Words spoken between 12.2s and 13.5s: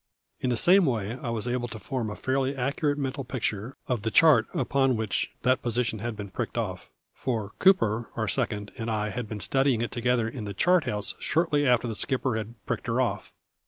had "pricked her off".